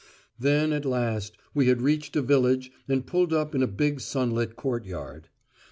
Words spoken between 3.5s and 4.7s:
in a big sunlit